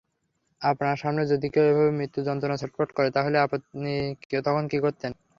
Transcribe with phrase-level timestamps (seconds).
[0.61, 3.91] আপনার সামনে যদি কেউ এভাবে মৃত্যু যন্ত্রণায় ছটফট করে তাহলে আপনি
[4.47, 5.11] তখন কি করতেন?